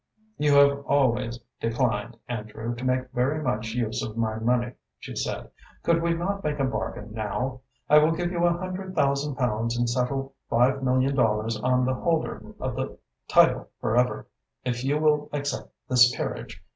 [0.39, 5.51] "You have always declined, Andrew, to make very much use of my money," she said.
[5.83, 7.61] "Could we not make a bargain now?
[7.87, 11.93] I will give you a hundred thousand pounds and settle five million dollars on the
[11.93, 14.25] holder of the title forever,
[14.65, 16.63] if you will accept this peerage.